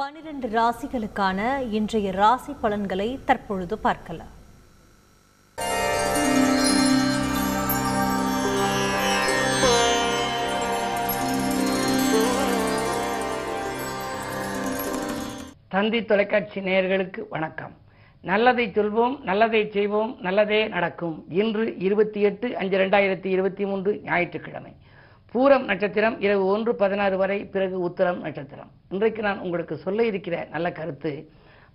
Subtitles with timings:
[0.00, 1.38] பனிரெண்டு ராசிகளுக்கான
[1.76, 4.30] இன்றைய ராசி பலன்களை தற்பொழுது பார்க்கலாம்.
[15.68, 17.74] தந்தி தொலைக்காட்சி நேயர்களுக்கு வணக்கம்.
[18.20, 21.24] நல்லதை சொல்வோம் நல்லதை செய்வோம் நல்லதே நடக்கும்.
[21.42, 24.72] இன்று இருபத்தி எட்டு அஞ்சு ரெண்டாயிரத்தி இருபத்தி மூன்று ஞாயிற்றுக்கிழமை.
[25.32, 28.70] பூரம் நட்சத்திரம் இரவு ஒன்று பதினாறு வரை பிறகு உத்தரம் நட்சத்திரம்.
[28.94, 31.12] இன்றைக்கு நான் உங்களுக்கு சொல்ல இருக்கிற நல்ல கருத்து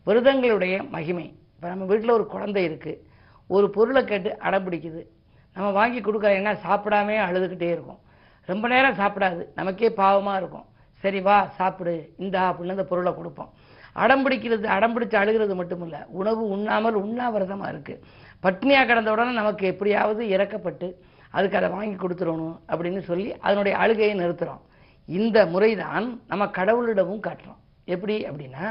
[0.07, 1.27] விரதங்களுடைய மகிமை.
[1.53, 2.99] இப்போ நம்ம வீட்டில் ஒரு குழந்தை இருக்குது
[3.49, 5.01] ஒரு பொருளை கேட்டு அடம் பிடிக்குது.
[5.55, 8.01] நம்ம வாங்கி கொடுக்கலைன்னா சாப்பிடாமே அழுதுகிட்டே இருக்கும்.
[8.49, 9.41] ரொம்ப நேரம் சாப்பிடாது.
[9.59, 10.67] நமக்கே பாவமாக இருக்கும்.
[11.03, 13.51] சரி வா சாப்பிடு இந்தா அப்படின்னு அந்த பொருளை கொடுப்போம்.
[14.03, 15.97] அடம் பிடிக்கிறது அடம் அழுகிறது மட்டுமில்ல.
[16.21, 18.01] உணவு உண்ணாமல் உண்ணாவிரதமாக இருக்குது
[18.45, 20.87] பட்னியாக கிடந்த உடனே நமக்கு எப்படியாவது இறக்கப்பட்டு
[21.31, 24.63] அதுக்கு அதை வாங்கி கொடுத்துடணும் அப்படின்னு சொல்லி அதனுடைய அழுகையை நிறுத்துகிறோம்
[25.07, 27.59] இந்த முறை தான் நம்ம கடவுளிடமும் காட்டுறோம்.
[27.95, 28.67] எப்படி அப்படின்னா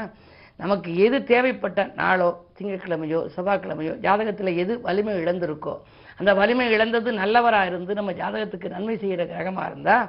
[0.59, 5.73] நமக்கு எது தேவைப்பட்ட நாளோ திங்கட்கிழமையோ செவ்வாய்க்கிழமையோ ஜாதகத்தில் எது வலிமை இழந்திருக்கோ
[6.19, 10.05] அந்த வலிமை இழந்தது நல்லவராக இருந்து நம்ம ஜாதகத்துக்கு நன்மை செய்கிற கிரகமாக இருந்தால்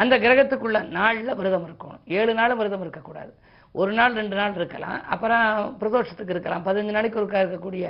[0.00, 2.00] அந்த கிரகத்துக்குள்ள நாளில் விரதம் இருக்கணும்.
[2.18, 3.32] ஏழு நாள் விரதம் இருக்கக்கூடாது.
[3.74, 4.98] ஒரு நாள் ரெண்டு நாள் இருக்கலாம்.
[5.14, 5.46] அப்புறம்
[5.80, 6.64] பிரதோஷத்துக்கு இருக்கலாம்.
[6.66, 7.86] பதினஞ்சு நாளைக்கு ஒருக்கா இருக்கக்கூடிய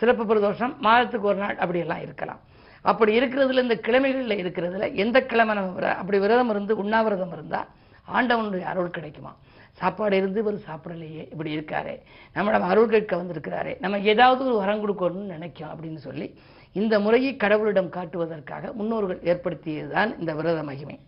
[0.00, 2.40] சிறப்பு பிரதோஷம் மாதத்துக்கு ஒரு நாள் அப்படியெல்லாம் இருக்கலாம்.
[2.82, 7.66] அப்படி இருக்கிறதுல இந்த கிழமைகளில் இருக்கிறதுல எந்த கிழமை நம்ம விர- அப்படி விரதம் இருந்து உண்ணாவிரதம் இருந்தால்
[8.14, 9.36] ஆண்டவனுடைய அருள் கிடைக்குமா?
[9.72, 12.00] சாப்பாடு இருந்து இவர் சாப்பிடலையே இப்படி இருக்காரே.
[12.34, 13.76] நம்மள அருள் கேட்க வந்திருக்கிறாரே.
[13.80, 16.38] நம்ம ஏதாவது ஒரு வரம் கொடுக்கணும்னு நினைக்கும் அப்படின்னு சொல்லி
[16.72, 21.00] இந்த முறையை கடவுளிடம் காட்டுவதற்காக முன்னோர்கள் ஏற்படுத்தியதுதான் இந்த விரத மகிமை.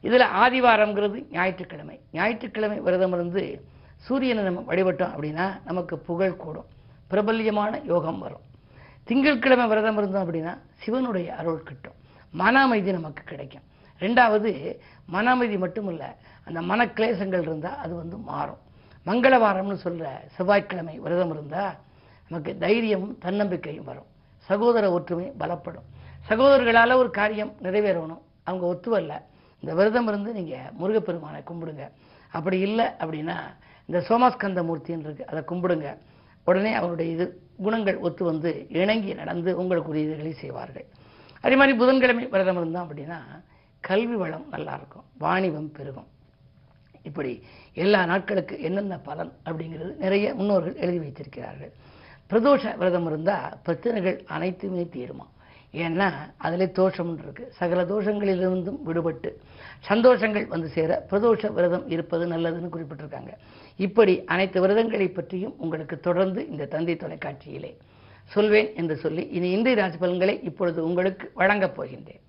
[0.00, 2.00] இதில் ஆதிவாரம்ங்கிறது ஞாயிற்றுக்கிழமை.
[2.12, 3.64] ஞாயிற்றுக்கிழமை விரதம் இருந்து
[3.96, 6.64] சூரியனை நம்ம வழிபட்டோம் அப்படின்னா நமக்கு புகழ் கூடும்.
[7.06, 8.40] பிரபல்யமான யோகம் வரும்.
[9.04, 11.92] திங்கட்கிழமை விரதம் இருந்தோம் அப்படின்னா சிவனுடைய அருள் கிட்டும்.
[12.30, 13.62] மன அமைதி நமக்கு கிடைக்கும்.
[14.00, 16.06] ரெண்டாவது மன அமைதி மட்டும் இல்லை
[16.44, 18.62] அந்த மனக்லேசங்கள் இருந்தால் அது வந்து மாறும்.
[19.06, 21.74] மங்களவாரம்னு சொல்கிற செவ்வாய்க்கிழமை விரதம் இருந்தால்
[22.28, 24.06] நமக்கு தைரியமும் தன்னம்பிக்கையும் வரும்.
[24.38, 25.86] சகோதர ஒற்றுமை பலப்படும்.
[26.28, 28.22] சகோதரர்களால் ஒரு காரியம் நிறைவேறணும்.
[28.42, 29.12] அவங்க ஒத்துவல்ல.
[29.60, 31.90] இந்த விரதம் இருந்து நீங்கள் முருகப்பெருமானை கும்பிடுங்க.
[32.30, 33.36] அப்படி இல்லை அப்படின்னா
[33.86, 35.96] இந்த சோமாஸ்கந்த மூர்த்தின்னு இருக்கு அதை கும்பிடுங்க.
[36.44, 40.86] உடனே அவருடைய இது குணங்கள் ஒத்து வந்து இணங்கி நடந்து உங்களுக்குரிய இதுகளை செய்வார்கள்.
[41.40, 43.18] அதே மாதிரி புதன்கிழமை விரதம் இருந்தோம் அப்படின்னா
[43.80, 46.08] கல்வி வளம் நல்லா இருக்கும் வாணிபம் பெருகும்.
[47.02, 47.32] இப்படி
[47.74, 51.72] எல்லா நாட்களுக்கு என்னென்ன பலன் அப்படிங்கிறது நிறைய முன்னோர்கள் எழுதி வைத்திருக்கிறார்கள்.
[52.30, 55.26] பிரதோஷ விரதம் இருந்தால் பிரச்சனைகள் அனைத்துமே தீருமா?
[55.82, 56.08] ஏன்னா
[56.46, 57.44] அதிலே தோஷம் இருக்கு.
[57.60, 59.30] சகல தோஷங்களிலிருந்தும் விடுபட்டு
[59.88, 63.32] சந்தோஷங்கள் வந்து சேர பிரதோஷ விரதம் இருப்பது நல்லதுன்னு குறிப்பிட்டிருக்காங்க.
[63.86, 67.72] இப்படி அனைத்து விரதங்களை பற்றியும் உங்களுக்கு தொடர்ந்து இந்த தந்தை தொலைக்காட்சியிலே
[68.34, 72.22] சொல்வேன் என்று சொல்லி இனி இந்திய ராசி பலன்களை இப்பொழுது உங்களுக்கு வழங்கப் போகின்றேன்.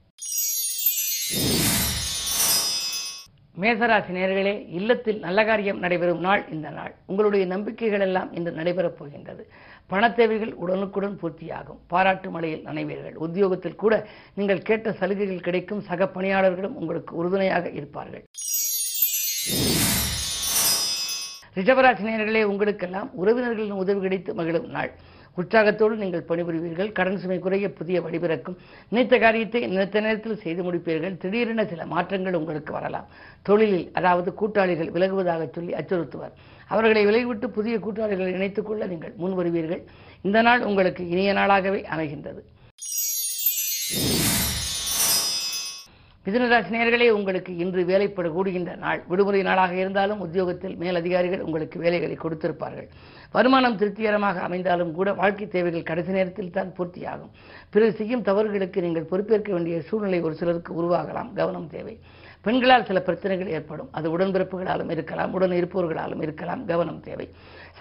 [3.61, 6.95] மேசராசி நேர்களே இல்லத்தில் நல்ல காரியம் நடைபெறும் நாள் இந்த நாள்.
[7.05, 9.43] உங்களுடைய நம்பிக்கைகள் எல்லாம் இன்று நடைபெறப் போகின்றது.
[9.87, 11.79] பண தேவைகள் உடனுக்குடன் பூர்த்தியாகும்.
[11.87, 13.13] பாராட்டு மலையில் நனைவீர்கள்.
[13.13, 15.81] உத்தியோகத்தில் கூட நீங்கள் கேட்ட சலுகைகள் கிடைக்கும்.
[15.81, 18.25] சக பணியாளர்களும் உங்களுக்கு உறுதுணையாக இருப்பார்கள்.
[21.55, 24.91] ரிஷபராசி நேயர்களே உங்களுக்கெல்லாம் உறவினர்களின் உதவி கிடைத்து மகிழும் நாள்.
[25.41, 26.91] உற்சாகத்தோடு நீங்கள் பணிபுரிவீர்கள்.
[26.91, 28.57] கடன் சுமை குறைய புதிய வழிபிறக்கும்
[28.89, 31.17] நினைத்த காரியத்தை நினைத்த நேரத்தில் செய்து முடிப்பீர்கள்.
[31.23, 33.07] திடீரென சில மாற்றங்கள் உங்களுக்கு வரலாம்.
[33.49, 36.33] தொழிலில் அதாவது கூட்டாளிகள் விலகுவதாக சொல்லி அச்சுறுத்துவர்.
[36.73, 39.83] அவர்களை விலகிவிட்டு புதிய கூட்டாளிகளை இணைத்துக் கொள்ள நீங்கள் முன் வருவீர்கள்
[40.21, 42.41] இந்த நாள் உங்களுக்கு இனிய நாளாகவே அமைகின்றது.
[46.25, 49.01] பிதனராசிநியர்களே உங்களுக்கு இன்று வேலைப்பட கூடுகின்ற நாள்.
[49.09, 52.87] விடுமுறை நாளாக இருந்தாலும் உத்தியோகத்தில் மேலதிகாரிகள் உங்களுக்கு வேலைகளை கொடுத்திருப்பார்கள்.
[53.35, 57.31] வருமானம் திருப்திகரமாக அமைந்தாலும் கூட வாழ்க்கை தேவைகள் கடைசி நேரத்தில் தான் பூர்த்தியாகும்.
[57.73, 61.29] பிறர் செய்யும் தவறுகளுக்கு நீங்கள் பொறுப்பேற்க வேண்டிய சூழ்நிலை ஒரு சிலருக்கு உருவாகலாம்.
[61.39, 61.95] கவனம் தேவை.
[62.47, 63.91] பெண்களால் சில பிரச்சனைகள் ஏற்படும்.
[63.91, 66.63] அது உடன்பிறப்புகளாலும் இருக்கலாம் உடன் இருப்பவர்களாலும் இருக்கலாம்.
[66.65, 67.27] கவனம் தேவை.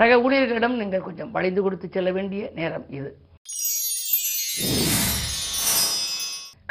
[0.00, 3.12] சக ஊழியர்களிடம் நீங்கள் கொஞ்சம் வளைந்து கொடுத்து செல்ல வேண்டிய நேரம் இது.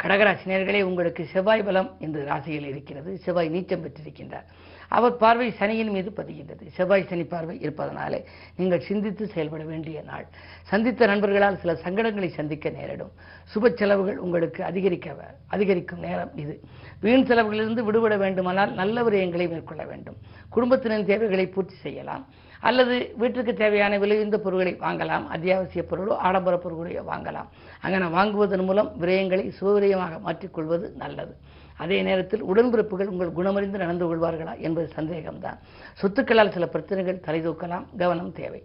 [0.04, 3.10] கடகராசினியர்களே உங்களுக்கு செவ்வாய் பலம் என்று ராசியில் இருக்கிறது.
[3.18, 4.48] செவ்வாய் நீச்சம் பெற்றிருக்கின்றார்.
[4.88, 6.64] அவர் பார்வை சனியின் மீது பதிகின்றது.
[6.72, 8.24] செவ்வாய் சனி பார்வை இருப்பதனாலே
[8.56, 10.26] நீங்கள் சிந்தித்து செயல்பட வேண்டிய நாள்.
[10.62, 13.12] சந்தித்த நண்பர்களால் சில சங்கடங்களை சந்திக்க நேரிடும்.
[13.54, 15.16] சுப செலவுகள் உங்களுக்கு அதிகரிக்க
[15.48, 16.60] அதிகரிக்கும் நேரம் இது.
[17.00, 20.16] வீண் செலவுகளிலிருந்து விடுபட வேண்டுமானால் நல்ல விரயங்களை மேற்கொள்ள வேண்டும்.
[20.50, 22.26] குடும்பத்தினரின் தேவைகளை பூர்த்தி செய்யலாம்.
[22.68, 27.48] அல்லது வீட்டுக்கு தேவையான விலையுந்த பொருட்களை வாங்கலாம் அத்தியாவசிய பொருளோ ஆடம்பர பொருட்களையோ வாங்கலாம்.
[27.84, 31.34] அங்கன வாங்குவதன் மூலம் விரயங்களை சுவவிரயமாக மாற்றிக்கொள்வது நல்லது.
[31.82, 35.58] அதே நேரத்தில் உடன்பிறப்புகள் உங்கள் குணமறிந்து நடந்து கொள்வார்களா என்பது சந்தேகம்தான்.
[36.02, 38.62] சொத்துக்களால் சில பிரச்சனைகள் தலைதூக்கலாம் கவனம் தேவை.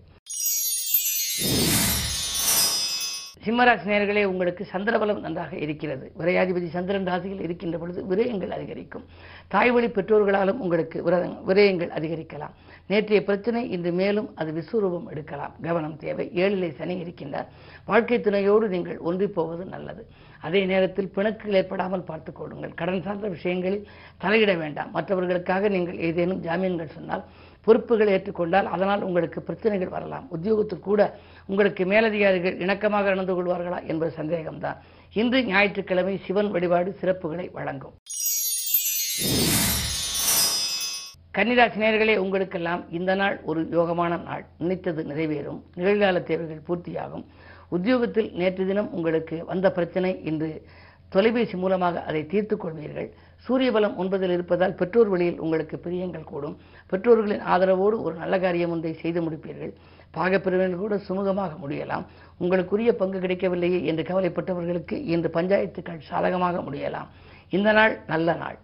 [3.43, 6.05] சிம்மராசி நேர்களே உங்களுக்கு சந்திரபலம் நன்றாக இருக்கிறது.
[6.19, 9.05] விரையாதிபதி சந்திரன் ராசியில் இருக்கின்ற பொழுது விரயங்கள் அதிகரிக்கும்.
[9.53, 12.55] தாய்வழி பெற்றோர்களாலும் உங்களுக்கு விரதம் விரயங்கள் அதிகரிக்கலாம்.
[12.89, 15.53] நேற்றைய பிரச்சனை இன்று மேலும் அது விஸ்வரூபம் எடுக்கலாம்.
[15.61, 16.25] கவனம் தேவை.
[16.35, 17.49] ஏழிலே சனி இருக்கின்றார்.
[17.85, 20.03] வாழ்க்கை துணையோடு நீங்கள் ஒன்றி போவது நல்லது.
[20.41, 22.73] அதே நேரத்தில் பிணக்குகள் ஏற்படாமல் பார்த்துக் கொள்ளுங்கள்.
[22.73, 23.87] கடன் சார்ந்த விஷயங்களில்
[24.23, 24.91] தலையிட வேண்டாம்.
[24.91, 27.23] மற்றவர்களுக்காக நீங்கள் ஏதேனும் ஜாமீன்கள் சொன்னால்
[27.67, 30.27] பொறுப்புகள் ஏற்றுக்கொண்டால் அதனால் உங்களுக்கு பிரச்சனைகள் வரலாம்.
[30.29, 31.01] உத்தியோகத்தில் கூட
[31.47, 34.79] உங்களுக்கு மேலதிகாரிகள் இணக்கமாக நடந்து கொள்வார்களா என்பது சந்தேகம்தான்.
[35.13, 37.93] இன்று ஞாயிற்றுக்கிழமை சிவன் வழிபாடு சிறப்புகளை வழங்கும்.
[41.39, 44.41] கன்னிராசி நேயர்களே உங்களுக்கெல்லாம் இந்த நாள் ஒரு யோகமான நாள்.
[44.61, 45.59] நினைத்தது நிறைவேறும்.
[45.77, 47.23] நிகழ்கால தேவைகள் பூர்த்தியாகும்.
[47.75, 50.49] உத்தியோகத்தில் நேற்று தினம் உங்களுக்கு வந்த பிரச்சனை இன்று
[51.09, 53.09] தொலைபேசி மூலமாக அதை தீர்த்துக் கொள்வீர்கள்.
[53.45, 56.57] சூரிய பலம் ஒன்பதில் இருப்பதால் பெற்றோர் வழியில் உங்களுக்கு பிரியங்கள் கூடும்.
[56.87, 59.73] பெற்றோர்களின் ஆதரவோடு ஒரு நல்ல காரியம் ஒன்றை செய்து முடிப்பீர்கள்.
[60.17, 62.05] பாகப்பிரிவினர் கூட சுமூகமாக முடியலாம்.
[62.39, 67.07] உங்களுக்குரிய பங்கு கிடைக்கவில்லையே என்று கவலைப்பட்டவர்களுக்கு இன்று பஞ்சாயத்துக்கள் சாதகமாக முடியலாம்.
[67.49, 68.59] இந்த நாள் நல்ல நாள்.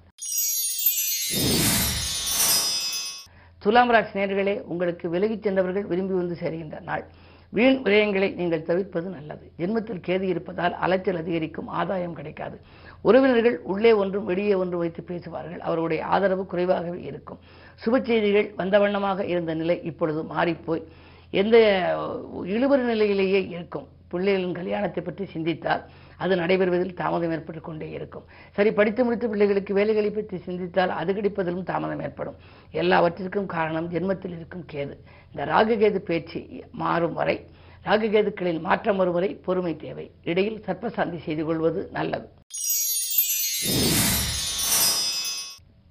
[3.65, 7.03] துலாம் ராசி நேர்களே உங்களுக்கு விலகிச் சென்றவர்கள் விரும்பி வந்து சேருகின்ற நாள்.
[7.55, 9.45] வீண் விரயங்களை நீங்கள் தவிர்ப்பது நல்லது.
[9.59, 12.57] ஜென்மத்தில் கேது இருப்பதால் அலைச்சல் அதிகரிக்கும் ஆதாயம் கிடைக்காது.
[13.07, 15.61] உறவினர்கள் உள்ளே ஒன்றும் வெளியே ஒன்றும் வைத்து பேசுவார்கள்.
[15.67, 17.39] அவர்களுடைய ஆதரவு குறைவாகவே இருக்கும்.
[17.83, 20.85] சுப செய்திகள் வந்த வண்ணமாக இருந்த நிலை இப்பொழுது மாறிப்போய்
[21.41, 21.57] எந்த
[22.53, 23.87] இழுபறி நிலையிலேயே இருக்கும்.
[24.11, 25.83] பிள்ளைகளின் கல்யாணத்தை பற்றி சிந்தித்தால்
[26.23, 28.25] அது நடைபெறுவதில் தாமதம் ஏற்பட்டு கொண்டே இருக்கும்.
[28.57, 32.39] சரி படித்து முடித்த பிள்ளைகளுக்கு வேலைகளை பற்றி சிந்தித்தால் அது கிடைப்பதிலும் தாமதம் ஏற்படும்.
[32.83, 34.95] எல்லாவற்றிற்கும் காரணம் ஜென்மத்தில் இருக்கும் கேது.
[35.31, 36.41] இந்த ராகுகேது பேச்சு
[36.83, 37.37] மாறும் வரை
[37.87, 40.05] ராகுகேதுக்களில் மாற்றம் வரும் வரை பொறுமை தேவை.
[40.31, 42.27] இடையில் சர்ப்பசாந்தி செய்து கொள்வது நல்லது.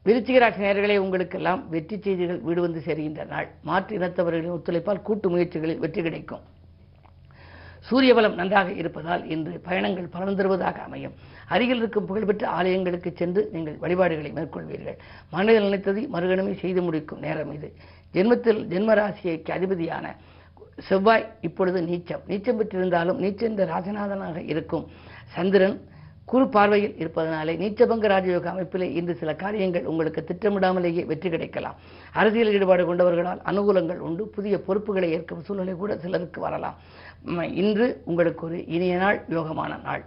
[0.06, 3.47] விருச்சிக நேர்களை உங்களுக்கெல்லாம் வெற்றி செய்திகள் வீடு வந்து சேர்கின்ற நாள்.
[3.69, 6.43] மாற்று இனத்தவர்களின் ஒத்துழைப்பால் கூட்டு முயற்சிகளில் வெற்றி கிடைக்கும்.
[7.88, 11.14] சூரிய பலம் நன்றாக இருப்பதால் இன்று பயணங்கள் பலன் தருவதாக அமையும்.
[11.48, 14.98] அருகில் இருக்கும் புகழ்பெற்ற ஆலயங்களுக்கு சென்று நீங்கள் வழிபாடுகளை மேற்கொள்வீர்கள்.
[15.31, 17.69] மனதில் நினைத்ததை மறுகணமே செய்து முடிக்கும் நேரம் இது.
[18.14, 20.06] ஜென்மத்தில் ஜென்மராசிக்கு அதிபதியான
[20.88, 22.22] செவ்வாய் இப்பொழுது நீச்சம்.
[22.28, 24.87] நீச்சம் பெற்றிருந்தாலும் நீச்சென்ற ராஜநாதனாக இருக்கும்.
[25.34, 25.76] சந்திரன்
[26.31, 31.76] குறு பார்வையில் இருப்பதனாலே நீச்சபங்க ராஜயோக அமைப்பிலே இன்று சில காரியங்கள் உங்களுக்கு திட்டமிடாமலேயே வெற்றி கிடைக்கலாம்.
[32.21, 34.25] அரசியல் ஈடுபாடு கொண்டவர்களால் அனுகூலங்கள் உண்டு.
[34.37, 36.76] புதிய பொறுப்புகளை ஏற்கும் சூழ்நிலை கூட சிலருக்கு வரலாம்.
[37.62, 40.05] இன்று உங்களுக்கு ஒரு இனிய நாள் யோகமான நாள்.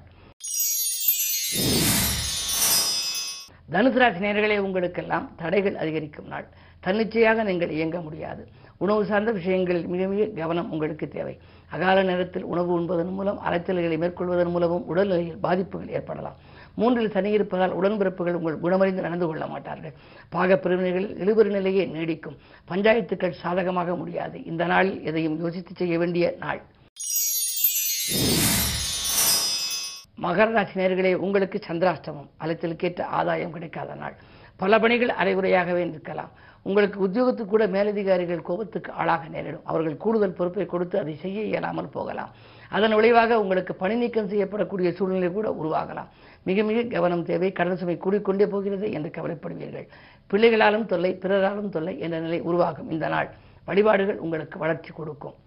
[3.76, 6.48] தனுசு ராசி நேயர்களே உங்களுக்கெல்லாம் தடைகள் அதிகரிக்கும் நாள்.
[6.86, 8.44] தன்னிச்சையாக நீங்கள் இயங்க முடியாது.
[8.84, 11.34] உணவு சார்ந்த விஷயங்களில் மிக மிக கவனம் உங்களுக்கு தேவை.
[11.70, 16.36] அகால நேரத்தில் உணவு உண்பதன் மூலம் அலைச்சல்களை மேற்கொள்வதன் மூலமும் உடல்நிலையில் பாதிப்புகள் ஏற்படலாம்.
[16.76, 19.94] மூன்றில் சனி இருப்பதால் உடன்பிறப்புகள் உங்கள் குணமறிந்து நடந்து கொள்ள மாட்டார்கள்.
[20.30, 22.38] பாக பிரிவினைகள் இழுபறி நிலையே நீடிக்கும்.
[22.70, 24.44] பஞ்சாயத்துக்கள் சாதகமாக முடியாது.
[24.44, 26.62] இந்த நாளில் எதையும் யோசித்து செய்ய வேண்டிய நாள்.
[30.22, 32.30] மகர ராசி நேர்களே உங்களுக்கு சந்திராஷ்டமம்.
[32.40, 34.16] அலைச்சலுக்கேற்ற ஆதாயம் கிடைக்காத நாள்.
[34.56, 36.32] பல பணிகள் அரைகுறையாகவே இருக்கலாம்
[36.68, 39.66] உங்களுக்கு உத்தியோகத்துக்கு கூட மேலதிகாரிகள் கோபத்துக்கு ஆளாக நேரிடும்.
[39.72, 42.32] அவர்கள் கூடுதல் பொறுப்பை கொடுத்து அதை செய்ய இயலாமல் போகலாம்.
[42.70, 46.10] அதன் விளைவாக உங்களுக்கு பணி நீக்கம் செய்யப்படக்கூடிய சூழ்நிலை கூட உருவாகலாம்.
[46.44, 47.52] மிக மிக கவனம் தேவை.
[47.52, 49.88] கடன் சுமை கூடிக்கொண்டே போகிறது என்று கவலைப்படுவீர்கள்.
[50.32, 52.92] பிள்ளைகளாலும் தொல்லை பிறராலும் தொல்லை என்ற நிலை உருவாகும்.
[52.96, 53.30] இந்த நாள்
[53.66, 55.38] வழிபாடுகள் உங்களுக்கு வளர்ச்சி கொடுக்கும்.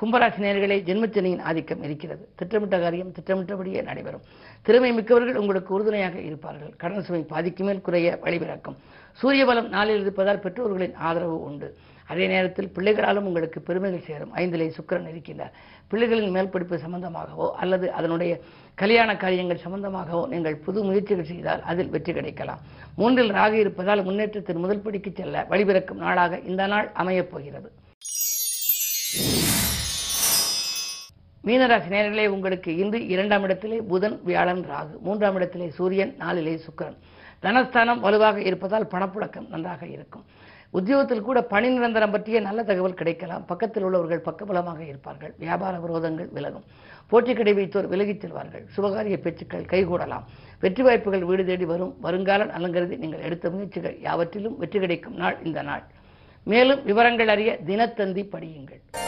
[0.00, 2.28] கும்பராசி நேர்களே ஜென்மச்சனியின் ஆதிக்கம் இருக்கிறது.
[2.38, 4.24] திட்டமிட்ட காரியம் திட்டமிட்டபடியே நடைபெறும்.
[4.66, 6.72] திறமை மிக்கவர்கள் உங்களுக்கு உறுதுணையாக இருப்பார்கள்.
[6.82, 8.76] கடன் சுமை பாதிக்கு மேல் குறைய வழிபிறக்கும்
[9.20, 11.68] சூரிய பலம் நாளில் இருப்பதால் பெற்றோர்களின் ஆதரவு உண்டு.
[12.10, 14.34] அதே நேரத்தில் பிள்ளைகளாலும் உங்களுக்கு பெருமைகள் சேரும்.
[14.40, 15.54] ஐந்திலே சுக்கிரன் இருக்கின்றார்.
[15.90, 18.34] பிள்ளைகளின் மேல் படிப்பு சம்பந்தமாகவோ அல்லது அதனுடைய
[18.82, 22.62] கல்யாண காரியங்கள் சம்பந்தமாகவோ நீங்கள் புது முயற்சிகள் செய்தால் அதில் வெற்றி கிடைக்கலாம்.
[23.00, 27.70] மூன்றில் ராகு இருப்பதால் முன்னேற்றத்தின் முதல் படிக்கு செல்ல வழிபிறக்கும் நாளாக இந்த நாள் அமையப் போகிறது.
[31.46, 34.94] மீனராசி நேரங்களே உங்களுக்கு இன்று இரண்டாம் இடத்திலே புதன் வியாழன் ராகு.
[35.00, 36.96] மூன்றாம் இடத்திலே சூரியன் நாலிலே சுக்கிரன்.
[37.44, 40.24] தனஸ்தானம் வலுவாக இருப்பதால் பணப்புழக்கம் நன்றாக இருக்கும்.
[40.70, 43.44] உத்தியோகத்தில் கூட பணி நிரந்தரம் பற்றிய நல்ல தகவல் கிடைக்கலாம்.
[43.44, 45.34] பக்கத்தில் உள்ளவர்கள் பக்கபலமாக இருப்பார்கள்.
[45.38, 46.66] வியாபார விரோதங்கள் விலகும்.
[47.06, 48.64] போட்டி கடை வைத்தோர் விலகிச் செல்வார்கள்.
[48.76, 50.26] சுபகாரிய பேச்சுக்கள் கைகூடலாம்.
[50.60, 51.96] வெற்றி வாய்ப்புகள் வீடு தேடி வரும்.
[52.00, 55.84] வருங்காலம் அலங்கருதி நீங்கள் எடுத்த முயற்சிகள் யாவற்றிலும் வெற்றி கிடைக்கும் நாள் இந்த நாள்.
[56.42, 59.05] மேலும் விவரங்கள் அறிய தினத்தந்தி படியுங்கள்.